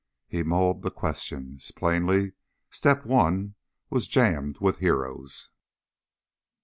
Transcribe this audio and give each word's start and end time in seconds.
He 0.27 0.41
mulled 0.41 0.81
the 0.81 0.89
questions. 0.89 1.69
Plainly, 1.69 2.33
Step 2.71 3.05
One 3.05 3.53
was 3.91 4.07
jammed 4.07 4.57
with 4.59 4.77
heroes. 4.79 5.51